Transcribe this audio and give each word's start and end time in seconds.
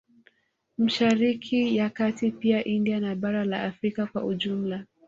Mashariki 0.77 1.75
ya 1.77 1.89
kati 1.89 2.31
pia 2.31 2.63
India 2.65 2.99
na 2.99 3.15
bara 3.15 3.45
la 3.45 3.63
Afrika 3.63 4.05
kwa 4.07 4.23
Ujumla 4.23 4.85